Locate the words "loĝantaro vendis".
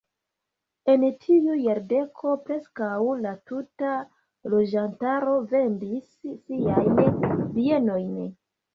4.57-6.13